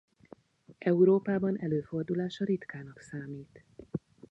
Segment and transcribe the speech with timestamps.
[0.77, 3.65] Európában előfordulása ritkának számít.